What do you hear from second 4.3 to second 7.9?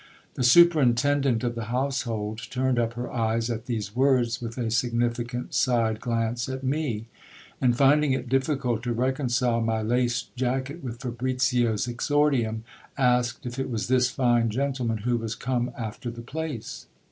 with a significant side glance at me; and,